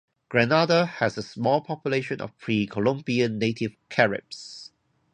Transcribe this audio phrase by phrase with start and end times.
[0.29, 4.71] Grenada has a small population of pre-Columbian native Caribs.